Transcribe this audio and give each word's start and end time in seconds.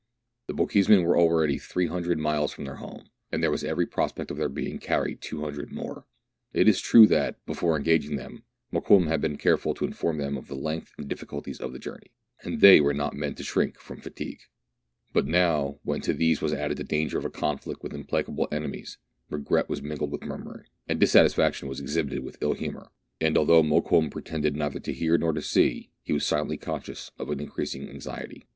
The 0.47 0.55
Bochjesmen 0.55 1.03
were 1.05 1.15
already 1.15 1.59
300 1.59 2.17
miles 2.17 2.51
from 2.51 2.65
their 2.65 2.77
home, 2.77 3.11
and 3.31 3.43
there 3.43 3.51
was 3.51 3.63
every 3.63 3.85
prospect 3.85 4.31
of 4.31 4.37
their 4.37 4.49
being 4.49 4.79
carried 4.79 5.21
200 5.21 5.71
more. 5.71 6.07
It 6.53 6.67
is 6.67 6.81
true 6.81 7.05
that, 7.05 7.35
before 7.45 7.77
engaging 7.77 8.15
them, 8.15 8.41
Mokoum 8.73 9.05
had 9.09 9.21
been 9.21 9.37
careful 9.37 9.75
to 9.75 9.85
inform 9.85 10.17
them 10.17 10.37
of 10.37 10.47
the 10.47 10.55
length 10.55 10.91
and 10.97 11.07
difficulties 11.07 11.59
of 11.61 11.71
the 11.71 11.77
journey, 11.77 12.07
and 12.41 12.61
they 12.61 12.81
were 12.81 12.95
not 12.95 13.13
men 13.15 13.35
to 13.35 13.43
shrink 13.43 13.77
from 13.77 14.01
fatigue; 14.01 14.39
but 15.13 15.27
now, 15.27 15.77
when 15.83 16.01
to 16.01 16.15
these 16.15 16.41
was 16.41 16.51
added 16.51 16.77
the 16.77 16.83
danger 16.83 17.19
of 17.19 17.21
THREE 17.23 17.29
ENGLISHMEN 17.35 17.49
AND 17.51 17.61
THREE 17.61 17.69
RUSSIANS. 17.69 17.77
157 17.77 17.77
a 17.77 17.77
conflict 17.77 17.83
with 17.83 17.93
implacable 17.93 18.47
enemies, 18.51 18.97
regret 19.29 19.69
was 19.69 19.83
mingled 19.83 20.09
with 20.11 20.23
murmuring, 20.23 20.65
and 20.89 20.99
dissatisfaction 20.99 21.67
was 21.67 21.79
exhibited 21.79 22.23
with 22.23 22.39
ill 22.41 22.55
humour, 22.55 22.89
and 23.19 23.37
although 23.37 23.61
Mokoum 23.61 24.09
pretended 24.09 24.55
neither 24.55 24.79
to 24.79 24.93
hear 24.93 25.19
nor 25.19 25.31
to 25.31 25.43
see, 25.43 25.91
he 26.01 26.11
was 26.13 26.25
silently 26.25 26.57
conscious 26.57 27.11
ot 27.19 27.27
an 27.29 27.39
increasing 27.39 27.87
anxiety. 27.87 28.47